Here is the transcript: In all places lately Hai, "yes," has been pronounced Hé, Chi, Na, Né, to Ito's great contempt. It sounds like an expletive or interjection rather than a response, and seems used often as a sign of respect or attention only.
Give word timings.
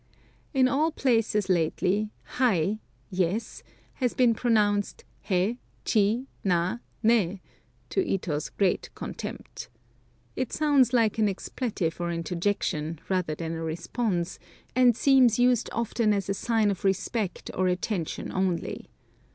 In 0.51 0.67
all 0.67 0.91
places 0.91 1.47
lately 1.47 2.09
Hai, 2.23 2.79
"yes," 3.11 3.61
has 3.93 4.15
been 4.15 4.33
pronounced 4.33 5.03
Hé, 5.29 5.57
Chi, 5.85 6.23
Na, 6.43 6.79
Né, 7.03 7.39
to 7.91 7.99
Ito's 8.03 8.49
great 8.49 8.89
contempt. 8.95 9.69
It 10.35 10.51
sounds 10.51 10.91
like 10.91 11.19
an 11.19 11.29
expletive 11.29 12.01
or 12.01 12.09
interjection 12.11 12.99
rather 13.09 13.35
than 13.35 13.51
a 13.53 13.61
response, 13.61 14.39
and 14.75 14.97
seems 14.97 15.37
used 15.37 15.69
often 15.71 16.13
as 16.15 16.29
a 16.29 16.33
sign 16.33 16.71
of 16.71 16.83
respect 16.83 17.51
or 17.53 17.67
attention 17.67 18.31
only. 18.31 18.89